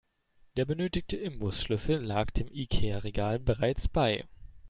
[0.57, 4.25] Der benötigte Imbusschlüssel lag dem Ikea-Regal bereits bei.